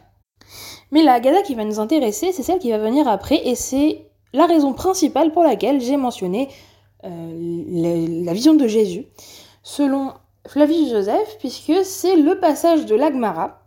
Mais 0.93 1.03
la 1.03 1.14
Haggadah 1.14 1.43
qui 1.43 1.55
va 1.55 1.64
nous 1.64 1.81
intéresser, 1.81 2.33
c'est 2.33 2.43
celle 2.43 2.59
qui 2.59 2.71
va 2.71 2.79
venir 2.79 3.09
après, 3.09 3.41
et 3.45 3.55
c'est 3.55 4.07
la 4.33 4.47
raison 4.47 4.73
principale 4.73 5.33
pour 5.33 5.43
laquelle 5.43 5.81
j'ai 5.81 5.97
mentionné 5.97 6.49
la, 7.05 8.33
vision 8.33 8.55
de 8.55 8.67
Jésus, 8.67 9.07
selon 9.63 10.13
Flavius 10.47 10.91
Joseph, 10.91 11.37
puisque 11.39 11.85
c'est 11.85 12.17
le 12.17 12.39
passage 12.39 12.87
de 12.87 12.95
l'Agmara 12.95 13.61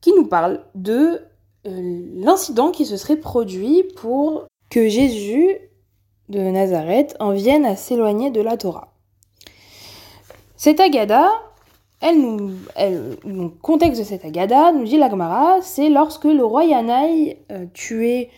qui 0.00 0.12
nous 0.12 0.26
parle 0.26 0.64
de 0.74 1.20
euh, 1.66 2.02
l'incident 2.14 2.70
qui 2.70 2.84
se 2.84 2.96
serait 2.96 3.16
produit 3.16 3.84
pour 3.96 4.44
que 4.70 4.88
Jésus 4.88 5.56
de 6.28 6.40
Nazareth 6.40 7.16
en 7.20 7.32
vienne 7.32 7.64
à 7.64 7.76
s'éloigner 7.76 8.30
de 8.30 8.40
la 8.40 8.56
Torah. 8.56 8.92
Cette 10.56 10.80
Agada, 10.80 11.30
elle 12.00 12.20
le 13.24 13.48
contexte 13.48 14.00
de 14.00 14.06
cette 14.06 14.24
Agada, 14.24 14.72
nous 14.72 14.84
dit 14.84 14.98
l'Agmara, 14.98 15.60
c'est 15.62 15.88
lorsque 15.88 16.24
le 16.24 16.44
roi 16.44 16.64
Yanaï 16.64 17.38
euh, 17.50 17.66
tuait 17.72 18.30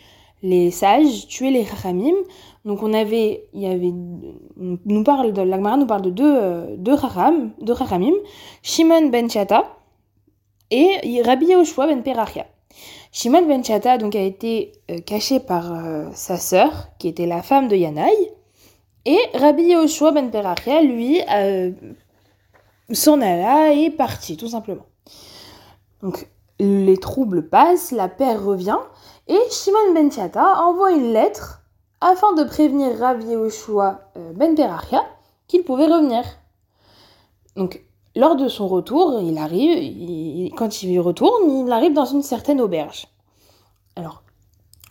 les 0.42 0.70
sages, 0.70 1.26
tuait 1.26 1.50
les 1.50 1.64
Chachamim. 1.64 2.14
Donc 2.66 2.82
on 2.82 2.92
avait, 2.92 3.48
il 3.54 3.60
y 3.60 3.66
avait, 3.66 3.92
nous 4.56 5.04
parle 5.04 5.32
de 5.32 5.40
l'Agmara 5.40 5.76
nous 5.76 5.86
parle 5.86 6.02
de 6.02 6.10
deux, 6.10 6.36
euh, 6.36 6.76
deux, 6.76 6.96
Chacham, 6.98 7.52
deux 7.60 7.74
Shimon 8.60 9.06
ben 9.06 9.30
Chata 9.30 9.64
et 10.72 11.22
Rabbi 11.24 11.46
Yehoshua 11.46 11.86
ben 11.86 12.02
Perachia. 12.02 12.44
Shimon 13.12 13.46
ben 13.46 13.62
Chata 13.62 13.98
donc 13.98 14.16
a 14.16 14.20
été 14.20 14.72
euh, 14.90 14.98
caché 14.98 15.38
par 15.38 15.72
euh, 15.72 16.08
sa 16.12 16.38
sœur, 16.38 16.88
qui 16.98 17.06
était 17.06 17.26
la 17.26 17.40
femme 17.40 17.68
de 17.68 17.76
Yanaï, 17.76 18.32
et 19.04 19.20
Rabbi 19.34 19.62
Yehoshua 19.62 20.10
ben 20.10 20.32
Perachia, 20.32 20.82
lui, 20.82 21.20
euh, 21.30 21.70
s'en 22.90 23.20
alla 23.20 23.74
et 23.74 23.84
est 23.84 23.90
parti, 23.90 24.36
tout 24.36 24.48
simplement. 24.48 24.86
Donc 26.02 26.26
les 26.58 26.96
troubles 26.96 27.48
passent, 27.48 27.92
la 27.92 28.08
paix 28.08 28.34
revient, 28.34 28.80
et 29.28 29.38
Shimon 29.52 29.94
ben 29.94 30.10
Chata 30.10 30.60
envoie 30.62 30.90
une 30.90 31.12
lettre 31.12 31.62
afin 32.00 32.32
de 32.34 32.44
prévenir 32.44 32.98
Rabbi 32.98 33.26
Yehoshua 33.26 34.00
ben 34.34 34.54
Perachia 34.54 35.04
qu'il 35.48 35.62
pouvait 35.64 35.86
revenir. 35.86 36.24
Donc 37.56 37.86
lors 38.16 38.36
de 38.36 38.48
son 38.48 38.66
retour, 38.66 39.20
il 39.22 39.36
arrive, 39.38 40.52
quand 40.56 40.82
il 40.82 40.98
retourne, 41.00 41.66
il 41.66 41.70
arrive 41.70 41.92
dans 41.92 42.06
une 42.06 42.22
certaine 42.22 42.60
auberge. 42.60 43.08
Alors, 43.94 44.22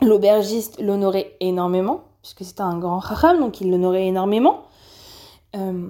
l'aubergiste 0.01 0.79
l'honorait 0.79 1.35
énormément, 1.39 2.01
puisque 2.21 2.43
c'était 2.43 2.62
un 2.62 2.77
grand 2.77 3.01
chacham, 3.01 3.39
donc 3.39 3.62
il 3.62 3.71
l'honorait 3.71 4.05
énormément. 4.05 4.62
Euh, 5.55 5.89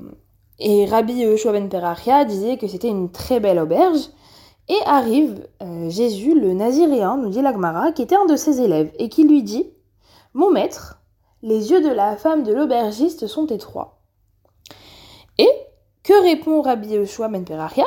et 0.60 0.86
Rabbi 0.86 1.14
Yeshua 1.14 1.52
ben 1.52 1.68
Perachia 1.68 2.24
disait 2.24 2.58
que 2.58 2.68
c'était 2.68 2.88
une 2.88 3.12
très 3.12 3.40
belle 3.40 3.60
auberge. 3.60 4.10
Et 4.68 4.78
arrive 4.86 5.48
euh, 5.62 5.90
Jésus, 5.90 6.40
le 6.40 6.54
naziréen, 6.54 7.18
nous 7.18 7.30
dit 7.30 7.42
l'Agmara, 7.42 7.92
qui 7.92 8.02
était 8.02 8.16
un 8.16 8.26
de 8.26 8.36
ses 8.36 8.62
élèves, 8.62 8.92
et 8.98 9.10
qui 9.10 9.24
lui 9.24 9.44
dit 9.44 9.70
Mon 10.34 10.50
maître, 10.50 11.02
les 11.42 11.72
yeux 11.72 11.82
de 11.82 11.90
la 11.90 12.18
femme 12.18 12.44
de 12.44 12.54
l'aubergiste 12.54 13.28
sont 13.28 13.48
étroits. 13.48 14.00
Et 15.38 15.50
que 16.04 16.22
répond 16.22 16.62
Rabbi 16.62 16.90
Yoshua 16.90 17.28
Ben 17.28 17.44
Peraria? 17.44 17.86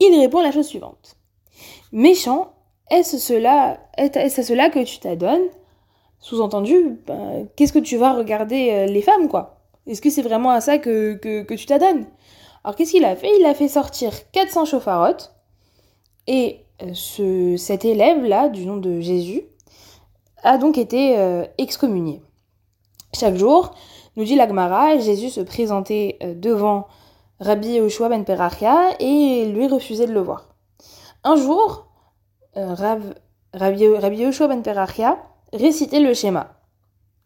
Il 0.00 0.18
répond 0.18 0.40
la 0.40 0.50
chose 0.50 0.66
suivante. 0.66 1.16
Méchant, 1.92 2.54
est-ce 2.90 3.18
cela, 3.18 3.78
à 3.96 4.28
cela 4.28 4.70
que 4.70 4.82
tu 4.82 4.98
t'adonnes? 4.98 5.48
Sous-entendu, 6.18 7.00
ben, 7.06 7.48
qu'est-ce 7.56 7.72
que 7.72 7.78
tu 7.78 7.96
vas 7.96 8.12
regarder 8.12 8.70
euh, 8.70 8.86
les 8.86 9.02
femmes, 9.02 9.28
quoi? 9.28 9.60
Est-ce 9.86 10.00
que 10.00 10.10
c'est 10.10 10.22
vraiment 10.22 10.50
à 10.50 10.60
ça 10.60 10.78
que, 10.78 11.14
que, 11.14 11.54
tu 11.54 11.66
t'adonnes? 11.66 12.06
Alors 12.62 12.76
qu'est-ce 12.76 12.92
qu'il 12.92 13.04
a 13.04 13.16
fait? 13.16 13.30
Il 13.38 13.44
a 13.44 13.54
fait 13.54 13.68
sortir 13.68 14.12
400 14.30 14.66
chauffarottes, 14.66 15.34
et 16.26 16.60
euh, 16.82 16.90
ce, 16.94 17.56
cet 17.56 17.84
élève-là, 17.84 18.48
du 18.48 18.66
nom 18.66 18.76
de 18.76 19.00
Jésus, 19.00 19.42
a 20.42 20.58
donc 20.58 20.78
été 20.78 21.18
euh, 21.18 21.44
excommunié. 21.58 22.22
Chaque 23.14 23.36
jour, 23.36 23.74
nous 24.16 24.24
dit 24.24 24.36
l'Agmara, 24.36 24.98
Jésus 24.98 25.30
se 25.30 25.40
présentait 25.40 26.18
devant 26.36 26.86
Rabbi 27.42 27.74
Yoshua 27.74 28.08
ben 28.08 28.24
Perachia 28.24 28.90
et 29.00 29.46
lui 29.46 29.66
refusait 29.66 30.06
de 30.06 30.12
le 30.12 30.20
voir. 30.20 30.54
Un 31.24 31.34
jour, 31.34 31.86
euh, 32.56 32.74
Rabbi, 33.52 34.20
Yoshua 34.22 34.46
ben 34.46 34.62
Perachia 34.62 35.18
récitait 35.52 35.98
le 35.98 36.14
schéma. 36.14 36.54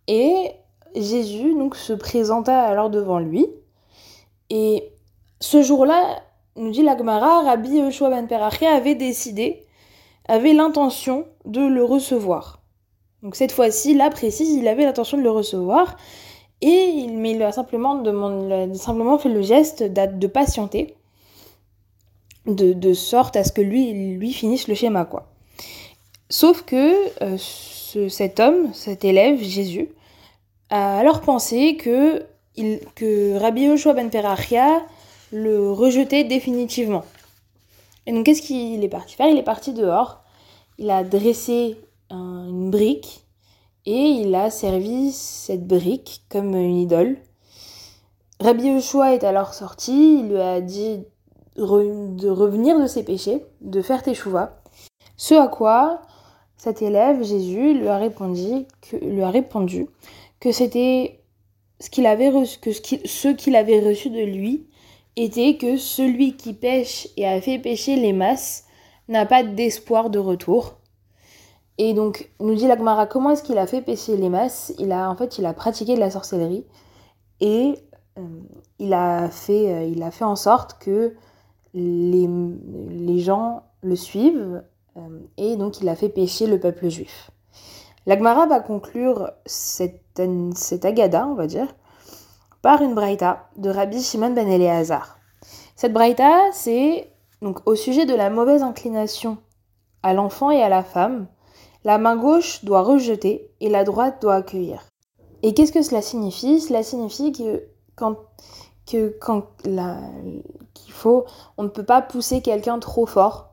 Et 0.08 0.52
Jésus 0.94 1.52
donc 1.52 1.76
se 1.76 1.92
présenta 1.92 2.62
alors 2.62 2.88
devant 2.88 3.18
lui. 3.18 3.46
Et 4.48 4.90
ce 5.40 5.62
jour-là, 5.62 6.22
nous 6.56 6.70
dit 6.70 6.82
l'Agmara, 6.82 7.42
Rabbi 7.42 7.76
Yoshua 7.76 8.08
ben 8.08 8.26
Perachia 8.26 8.74
avait 8.74 8.94
décidé, 8.94 9.66
avait 10.28 10.54
l'intention 10.54 11.26
de 11.44 11.60
le 11.60 11.84
recevoir. 11.84 12.62
Donc 13.22 13.36
cette 13.36 13.52
fois-ci, 13.52 13.94
là 13.94 14.10
précise, 14.10 14.50
il 14.50 14.68
avait 14.68 14.84
l'intention 14.84 15.18
de 15.18 15.22
le 15.22 15.30
recevoir. 15.30 15.96
Et 16.60 16.68
il, 16.68 17.18
mais 17.18 17.32
il 17.32 17.42
a 17.42 17.52
simplement, 17.52 18.02
simplement 18.74 19.18
fait 19.18 19.28
le 19.28 19.42
geste 19.42 19.82
de 19.82 20.26
patienter, 20.26 20.94
de, 22.46 22.92
sorte 22.94 23.36
à 23.36 23.44
ce 23.44 23.52
que 23.52 23.60
lui, 23.60 23.92
lui 24.16 24.32
finisse 24.32 24.68
le 24.68 24.74
schéma, 24.74 25.04
quoi. 25.04 25.28
Sauf 26.28 26.62
que 26.62 26.94
euh, 27.22 27.36
ce, 27.38 28.08
cet 28.08 28.40
homme, 28.40 28.72
cet 28.72 29.04
élève, 29.04 29.40
Jésus, 29.42 29.88
a 30.70 30.98
alors 30.98 31.20
pensé 31.20 31.76
que, 31.76 32.24
il, 32.56 32.80
Rabbi 33.38 33.62
Yoshua 33.62 33.92
ben 33.92 34.10
Perachia 34.10 34.82
le 35.30 35.70
rejetait 35.70 36.24
définitivement. 36.24 37.04
Et 38.06 38.12
donc 38.12 38.24
qu'est-ce 38.24 38.42
qu'il 38.42 38.82
est 38.82 38.88
parti 38.88 39.14
faire? 39.14 39.28
Il 39.28 39.38
est 39.38 39.42
parti 39.42 39.72
dehors, 39.72 40.22
il 40.78 40.90
a 40.90 41.04
dressé 41.04 41.76
une 42.10 42.70
brique 42.70 43.24
et 43.84 43.92
il 43.92 44.34
a 44.34 44.50
servi 44.50 45.12
cette 45.12 45.66
brique 45.66 46.22
comme 46.28 46.54
une 46.54 46.76
idole. 46.76 47.18
Rabbi 48.40 48.64
Yoshua 48.64 49.14
est 49.14 49.24
alors 49.24 49.54
sorti, 49.54 50.20
il 50.20 50.28
lui 50.28 50.40
a 50.40 50.60
dit 50.60 51.04
de 51.56 52.28
revenir 52.28 52.78
de 52.78 52.86
ses 52.86 53.02
péchés, 53.02 53.44
de 53.60 53.80
faire 53.80 54.02
teshuva. 54.02 54.60
Ce 55.16 55.34
à 55.34 55.48
quoi 55.48 56.02
cet 56.56 56.82
élève, 56.82 57.22
Jésus, 57.22 57.74
lui 57.74 57.88
a 57.88 57.96
répondu 57.96 58.66
que, 58.82 58.96
lui 58.96 59.22
a 59.22 59.30
répondu 59.30 59.86
que 60.40 60.52
c'était 60.52 61.20
ce 61.80 61.90
qu'il 61.90 62.06
avait 62.06 62.30
reçu, 62.30 62.58
que 62.58 62.72
ce 62.72 63.28
qu'il 63.28 63.56
avait 63.56 63.80
reçu 63.80 64.10
de 64.10 64.20
lui 64.20 64.66
était 65.16 65.56
que 65.56 65.76
celui 65.76 66.36
qui 66.36 66.52
pêche 66.52 67.08
et 67.16 67.26
a 67.26 67.40
fait 67.40 67.58
pécher 67.58 67.96
les 67.96 68.12
masses 68.12 68.64
n'a 69.08 69.24
pas 69.24 69.42
d'espoir 69.42 70.10
de 70.10 70.18
retour. 70.18 70.75
Et 71.78 71.92
donc, 71.92 72.30
nous 72.40 72.54
dit 72.54 72.66
l'Agmara, 72.66 73.06
comment 73.06 73.30
est-ce 73.30 73.42
qu'il 73.42 73.58
a 73.58 73.66
fait 73.66 73.82
pécher 73.82 74.16
les 74.16 74.28
masses? 74.28 74.72
Il 74.78 74.92
a, 74.92 75.10
en 75.10 75.16
fait, 75.16 75.38
il 75.38 75.46
a 75.46 75.52
pratiqué 75.52 75.94
de 75.94 76.00
la 76.00 76.10
sorcellerie 76.10 76.64
et 77.40 77.78
euh, 78.18 78.22
il, 78.78 78.94
a 78.94 79.28
fait, 79.28 79.72
euh, 79.72 79.82
il 79.84 80.02
a 80.02 80.10
fait 80.10 80.24
en 80.24 80.36
sorte 80.36 80.78
que 80.78 81.14
les, 81.74 82.28
les 82.88 83.18
gens 83.18 83.64
le 83.82 83.94
suivent 83.94 84.62
euh, 84.96 85.00
et 85.36 85.56
donc 85.56 85.80
il 85.80 85.88
a 85.88 85.96
fait 85.96 86.08
pécher 86.08 86.46
le 86.46 86.58
peuple 86.58 86.88
juif. 86.88 87.30
L'Agmara 88.06 88.46
va 88.46 88.60
conclure 88.60 89.30
cette, 89.44 90.22
cette 90.54 90.84
agada, 90.84 91.26
on 91.26 91.34
va 91.34 91.46
dire, 91.46 91.74
par 92.62 92.80
une 92.80 92.94
braïta 92.94 93.48
de 93.56 93.68
Rabbi 93.68 94.00
Shimon 94.00 94.30
ben 94.30 94.48
Eleazar. 94.48 95.18
Cette 95.74 95.92
braïta, 95.92 96.32
c'est 96.52 97.10
donc 97.42 97.60
au 97.66 97.74
sujet 97.74 98.06
de 98.06 98.14
la 98.14 98.30
mauvaise 98.30 98.62
inclination 98.62 99.36
à 100.02 100.14
l'enfant 100.14 100.50
et 100.50 100.62
à 100.62 100.68
la 100.68 100.82
femme 100.82 101.26
la 101.86 101.98
main 101.98 102.16
gauche 102.16 102.64
doit 102.64 102.82
rejeter 102.82 103.48
et 103.60 103.68
la 103.68 103.84
droite 103.84 104.20
doit 104.20 104.34
accueillir. 104.34 104.82
Et 105.44 105.54
qu'est-ce 105.54 105.70
que 105.70 105.82
cela 105.82 106.02
signifie? 106.02 106.60
Cela 106.60 106.82
signifie 106.82 107.30
que 107.30 107.62
quand, 107.94 108.16
qu'il 108.84 109.12
faut, 110.90 111.26
on 111.56 111.62
ne 111.62 111.68
peut 111.68 111.84
pas 111.84 112.02
pousser 112.02 112.42
quelqu'un 112.42 112.80
trop 112.80 113.06
fort 113.06 113.50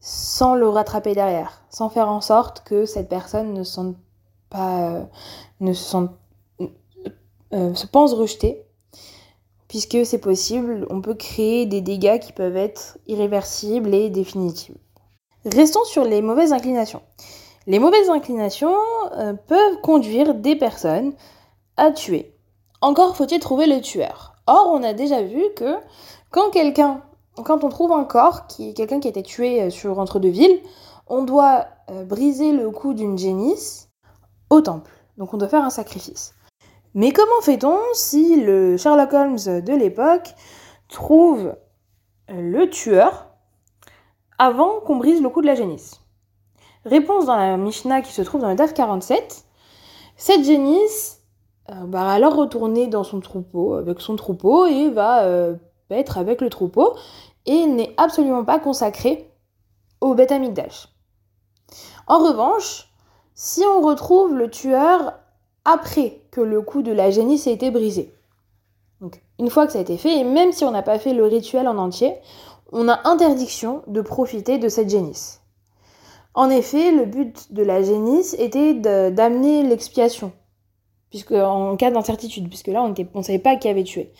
sans 0.00 0.56
le 0.56 0.68
rattraper 0.68 1.14
derrière, 1.14 1.62
sans 1.70 1.88
faire 1.88 2.08
en 2.08 2.20
sorte 2.20 2.64
que 2.64 2.84
cette 2.84 3.08
personne 3.08 3.54
ne 3.54 3.62
sente 3.62 3.94
pas, 4.50 4.96
euh, 4.96 5.04
ne 5.60 5.72
se, 5.72 5.84
sente, 5.84 6.10
euh, 7.52 7.74
se 7.74 7.86
pense 7.86 8.12
rejetée, 8.12 8.66
puisque 9.68 10.04
c'est 10.04 10.18
possible, 10.18 10.84
on 10.90 11.00
peut 11.00 11.14
créer 11.14 11.66
des 11.66 11.80
dégâts 11.80 12.18
qui 12.18 12.32
peuvent 12.32 12.56
être 12.56 12.98
irréversibles 13.06 13.94
et 13.94 14.10
définitifs. 14.10 14.74
Restons 15.44 15.84
sur 15.84 16.02
les 16.02 16.22
mauvaises 16.22 16.52
inclinations. 16.52 17.02
Les 17.66 17.78
mauvaises 17.78 18.10
inclinations 18.10 18.74
euh, 19.12 19.34
peuvent 19.34 19.80
conduire 19.82 20.34
des 20.34 20.56
personnes 20.56 21.12
à 21.76 21.92
tuer. 21.92 22.34
Encore 22.80 23.16
faut-il 23.16 23.38
trouver 23.38 23.66
le 23.66 23.80
tueur. 23.80 24.34
Or, 24.48 24.70
on 24.72 24.82
a 24.82 24.92
déjà 24.92 25.22
vu 25.22 25.42
que 25.54 25.76
quand 26.32 26.50
quelqu'un, 26.50 27.02
quand 27.44 27.62
on 27.62 27.68
trouve 27.68 27.92
un 27.92 28.02
corps, 28.02 28.48
qui 28.48 28.74
quelqu'un 28.74 28.98
qui 28.98 29.06
a 29.06 29.10
été 29.10 29.22
tué 29.22 29.62
euh, 29.62 29.70
sur 29.70 30.00
entre 30.00 30.18
deux 30.18 30.30
villes, 30.30 30.60
on 31.06 31.22
doit 31.22 31.66
euh, 31.90 32.04
briser 32.04 32.50
le 32.50 32.68
cou 32.70 32.94
d'une 32.94 33.16
génisse 33.16 33.88
au 34.50 34.60
temple. 34.60 34.90
Donc 35.16 35.32
on 35.32 35.36
doit 35.36 35.48
faire 35.48 35.64
un 35.64 35.70
sacrifice. 35.70 36.34
Mais 36.94 37.12
comment 37.12 37.40
fait-on 37.42 37.78
si 37.94 38.42
le 38.42 38.76
Sherlock 38.76 39.12
Holmes 39.12 39.62
de 39.62 39.72
l'époque 39.72 40.34
trouve 40.88 41.54
le 42.28 42.68
tueur 42.68 43.28
avant 44.38 44.80
qu'on 44.80 44.96
brise 44.96 45.22
le 45.22 45.28
cou 45.28 45.42
de 45.42 45.46
la 45.46 45.54
génisse? 45.54 46.01
Réponse 46.84 47.26
dans 47.26 47.36
la 47.36 47.56
Mishnah 47.56 48.02
qui 48.02 48.12
se 48.12 48.22
trouve 48.22 48.40
dans 48.40 48.48
le 48.48 48.56
DAF 48.56 48.74
47. 48.74 49.44
Cette 50.16 50.44
génisse 50.44 51.20
euh, 51.70 51.74
va 51.86 52.08
alors 52.08 52.34
retourner 52.34 52.88
dans 52.88 53.04
son 53.04 53.20
troupeau, 53.20 53.74
avec 53.74 54.00
son 54.00 54.16
troupeau, 54.16 54.66
et 54.66 54.90
va 54.90 55.24
euh, 55.24 55.54
être 55.90 56.18
avec 56.18 56.40
le 56.40 56.50
troupeau, 56.50 56.94
et 57.46 57.66
n'est 57.66 57.94
absolument 57.96 58.44
pas 58.44 58.58
consacrée 58.58 59.30
au 60.00 60.14
Beth. 60.14 60.32
En 62.08 62.18
revanche, 62.18 62.88
si 63.34 63.62
on 63.64 63.80
retrouve 63.80 64.34
le 64.34 64.50
tueur 64.50 65.14
après 65.64 66.20
que 66.32 66.40
le 66.40 66.62
cou 66.62 66.82
de 66.82 66.92
la 66.92 67.10
génisse 67.10 67.46
ait 67.46 67.52
été 67.52 67.70
brisé, 67.70 68.12
donc 69.00 69.22
une 69.38 69.50
fois 69.50 69.66
que 69.66 69.72
ça 69.72 69.78
a 69.78 69.82
été 69.82 69.96
fait, 69.96 70.18
et 70.18 70.24
même 70.24 70.52
si 70.52 70.64
on 70.64 70.72
n'a 70.72 70.82
pas 70.82 70.98
fait 70.98 71.14
le 71.14 71.24
rituel 71.24 71.68
en 71.68 71.78
entier, 71.78 72.14
on 72.72 72.88
a 72.88 73.08
interdiction 73.08 73.82
de 73.86 74.00
profiter 74.00 74.58
de 74.58 74.68
cette 74.68 74.90
génisse. 74.90 75.41
En 76.34 76.48
effet, 76.48 76.92
le 76.92 77.04
but 77.04 77.52
de 77.52 77.62
la 77.62 77.82
génisse 77.82 78.34
était 78.38 78.74
d'amener 78.74 79.62
l'expiation, 79.62 80.32
puisque 81.10 81.32
en 81.32 81.76
cas 81.76 81.90
d'incertitude, 81.90 82.48
puisque 82.48 82.68
là 82.68 82.82
on 82.82 82.94
ne 83.18 83.22
savait 83.22 83.38
pas 83.38 83.56
qui 83.56 83.68
avait 83.68 83.84
tué. 83.84 84.12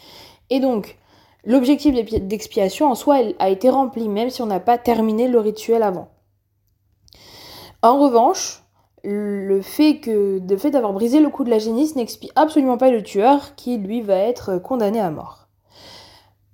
Et 0.50 0.60
donc, 0.60 0.98
l'objectif 1.44 1.94
d'expiation 1.94 2.90
en 2.90 2.94
soi 2.94 3.20
a 3.38 3.48
été 3.48 3.70
rempli, 3.70 4.08
même 4.08 4.28
si 4.28 4.42
on 4.42 4.46
n'a 4.46 4.60
pas 4.60 4.76
terminé 4.76 5.26
le 5.26 5.40
rituel 5.40 5.82
avant. 5.82 6.08
En 7.82 7.98
revanche, 7.98 8.62
le 9.02 9.60
fait 9.62 9.98
que 9.98 10.40
le 10.46 10.56
fait 10.56 10.70
d'avoir 10.70 10.92
brisé 10.92 11.20
le 11.20 11.30
cou 11.30 11.44
de 11.44 11.50
la 11.50 11.58
génisse 11.58 11.96
n'expie 11.96 12.30
absolument 12.36 12.76
pas 12.76 12.90
le 12.90 13.02
tueur, 13.02 13.54
qui 13.56 13.78
lui 13.78 14.02
va 14.02 14.16
être 14.16 14.58
condamné 14.58 15.00
à 15.00 15.10
mort. 15.10 15.48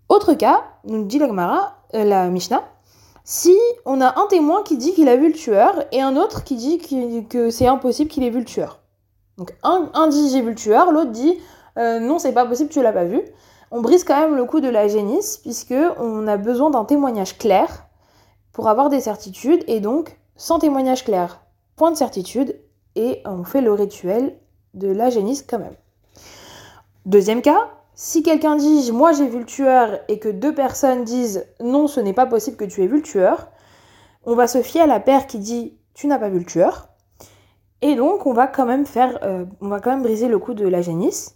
Autre 0.09 0.35
cas, 0.35 0.65
nous 0.85 1.05
dit 1.05 1.19
la 1.19 1.75
euh, 1.95 2.05
la 2.05 2.29
Mishnah, 2.29 2.63
si 3.31 3.55
on 3.85 4.01
a 4.01 4.19
un 4.19 4.27
témoin 4.27 4.63
qui 4.63 4.79
dit 4.79 4.95
qu'il 4.95 5.07
a 5.07 5.17
vu 5.19 5.27
le 5.29 5.35
tueur 5.35 5.85
et 5.93 6.01
un 6.01 6.17
autre 6.17 6.45
qui 6.45 6.57
dit 6.57 6.79
que 7.29 7.51
c'est 7.51 7.67
impossible 7.67 8.09
qu'il 8.09 8.25
ait 8.25 8.31
vu 8.31 8.39
le 8.39 8.47
tueur. 8.47 8.81
Donc 9.37 9.55
un, 9.63 10.09
dit 10.09 10.31
j'ai 10.31 10.41
vu 10.41 10.49
le 10.49 10.55
tueur, 10.55 10.91
l'autre 10.93 11.11
dit 11.11 11.39
euh, 11.77 12.01
non 12.01 12.19
c'est 12.19 12.33
pas 12.33 12.47
possible 12.47 12.71
tu 12.71 12.81
l'as 12.81 12.91
pas 12.91 13.05
vu. 13.05 13.21
On 13.71 13.83
brise 13.83 14.03
quand 14.03 14.19
même 14.19 14.35
le 14.35 14.47
coup 14.47 14.61
de 14.61 14.71
la 14.71 14.89
génisse 14.89 15.37
puisque 15.37 15.75
on 15.99 16.27
a 16.27 16.39
besoin 16.39 16.71
d'un 16.71 16.87
témoignage 16.87 17.37
clair 17.37 17.85
pour 18.51 18.67
avoir 18.67 18.89
des 18.89 19.03
certitudes 19.03 19.63
et 19.67 19.81
donc 19.81 20.19
sans 20.37 20.59
témoignage 20.59 21.05
clair, 21.05 21.43
point 21.77 21.91
de 21.91 21.99
certitude 21.99 22.59
et 22.97 23.21
on 23.27 23.45
fait 23.45 23.61
le 23.61 23.75
rituel 23.75 24.39
de 24.73 24.89
la 24.89 25.11
génisse 25.11 25.43
quand 25.43 25.59
même. 25.59 25.77
Deuxième 27.05 27.43
cas, 27.43 27.69
si 28.01 28.23
quelqu'un 28.23 28.55
dit 28.55 28.93
moi 28.93 29.11
j'ai 29.11 29.27
vu 29.27 29.41
le 29.41 29.45
tueur 29.45 29.99
et 30.07 30.21
que 30.21 30.29
deux 30.29 30.55
personnes 30.55 31.03
disent 31.03 31.45
non 31.59 31.89
ce 31.89 31.99
n'est 31.99 32.13
pas 32.13 32.27
possible 32.27 32.57
que 32.57 32.65
tu 32.65 32.85
aies 32.85 32.87
vu 32.87 32.99
le 32.99 33.03
tueur, 33.03 33.49
on 34.25 34.37
va 34.37 34.47
se 34.47 34.63
fier 34.63 34.83
à 34.83 34.87
la 34.87 35.01
paire 35.01 35.27
qui 35.27 35.41
dit 35.41 35.77
tu 35.95 36.07
n'as 36.07 36.21
pas 36.21 36.29
vu 36.29 36.39
le 36.39 36.45
tueur. 36.45 36.91
Et 37.83 37.97
donc 37.97 38.25
on 38.25 38.33
va 38.33 38.47
quand 38.47 38.67
même 38.67 38.87
faire, 38.87 39.19
euh, 39.25 39.45
on 39.61 39.69
va 39.69 39.81
briser 39.81 40.29
le 40.29 40.39
coup 40.39 40.55
de 40.55 40.67
la 40.69 40.81
génisse. 40.81 41.35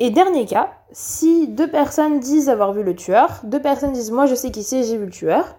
Et 0.00 0.10
dernier 0.10 0.46
cas, 0.46 0.72
si 0.90 1.46
deux 1.46 1.70
personnes 1.70 2.18
disent 2.18 2.48
avoir 2.48 2.72
vu 2.72 2.82
le 2.82 2.96
tueur, 2.96 3.40
deux 3.44 3.62
personnes 3.62 3.92
disent 3.92 4.10
moi 4.10 4.26
je 4.26 4.34
sais 4.34 4.50
qui 4.50 4.64
c'est, 4.64 4.82
j'ai 4.82 4.98
vu 4.98 5.04
le 5.04 5.12
tueur, 5.12 5.54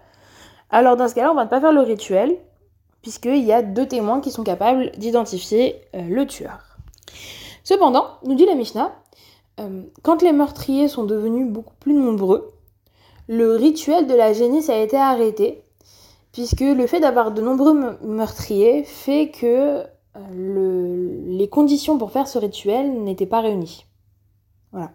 alors 0.68 0.98
dans 0.98 1.08
ce 1.08 1.14
cas-là 1.14 1.32
on 1.32 1.34
va 1.34 1.46
ne 1.46 1.50
pas 1.50 1.62
faire 1.62 1.72
le 1.72 1.80
rituel 1.80 2.36
puisqu'il 3.00 3.42
y 3.42 3.54
a 3.54 3.62
deux 3.62 3.86
témoins 3.86 4.20
qui 4.20 4.30
sont 4.30 4.44
capables 4.44 4.90
d'identifier 4.98 5.80
euh, 5.94 6.02
le 6.02 6.26
tueur. 6.26 6.76
Cependant, 7.64 8.18
nous 8.24 8.34
dit 8.34 8.44
la 8.44 8.54
Mishnah, 8.54 8.92
quand 10.02 10.22
les 10.22 10.32
meurtriers 10.32 10.88
sont 10.88 11.04
devenus 11.04 11.50
beaucoup 11.50 11.74
plus 11.80 11.94
nombreux, 11.94 12.52
le 13.28 13.56
rituel 13.56 14.06
de 14.06 14.14
la 14.14 14.32
génisse 14.32 14.70
a 14.70 14.78
été 14.78 14.96
arrêté, 14.96 15.62
puisque 16.32 16.60
le 16.60 16.86
fait 16.86 17.00
d'avoir 17.00 17.32
de 17.32 17.40
nombreux 17.40 17.96
meurtriers 18.02 18.84
fait 18.84 19.30
que 19.30 19.82
euh, 20.16 21.22
les 21.26 21.48
conditions 21.48 21.98
pour 21.98 22.10
faire 22.10 22.28
ce 22.28 22.38
rituel 22.38 23.02
n'étaient 23.02 23.26
pas 23.26 23.40
réunies. 23.40 23.86
Voilà. 24.72 24.90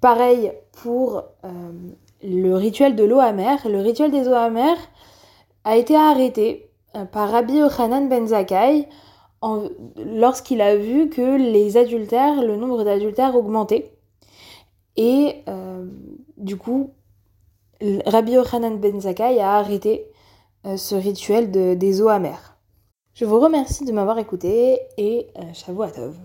Pareil 0.00 0.52
pour 0.82 1.22
euh, 1.44 1.72
le 2.22 2.54
rituel 2.54 2.94
de 2.94 3.04
l'eau 3.04 3.20
amère. 3.20 3.66
Le 3.66 3.80
rituel 3.80 4.10
des 4.10 4.28
eaux 4.28 4.34
amères 4.34 4.76
a 5.64 5.76
été 5.76 5.96
arrêté 5.96 6.70
par 7.10 7.30
Rabbi 7.30 7.54
Yochanan 7.54 8.08
ben 8.08 8.26
Zakkai 8.28 8.86
lorsqu'il 9.96 10.60
a 10.60 10.76
vu 10.76 11.08
que 11.08 11.36
les 11.36 11.76
adultères, 11.76 12.42
le 12.42 12.56
nombre 12.56 12.84
d'adultères 12.84 13.34
augmentait. 13.36 13.92
Et 14.96 15.42
euh, 15.48 15.86
du 16.36 16.56
coup, 16.56 16.94
Rabbi 18.06 18.32
Yochanan 18.32 18.78
ben 18.78 19.00
Zakkai 19.00 19.40
a 19.40 19.56
arrêté 19.56 20.06
euh, 20.66 20.76
ce 20.76 20.94
rituel 20.94 21.50
de, 21.50 21.74
des 21.74 22.00
eaux 22.00 22.08
amères. 22.08 22.56
Je 23.12 23.24
vous 23.24 23.38
remercie 23.38 23.84
de 23.84 23.92
m'avoir 23.92 24.18
écouté 24.18 24.80
et 24.96 25.28
euh, 25.38 25.52
Shavuot 25.52 25.90
Tov. 25.90 26.16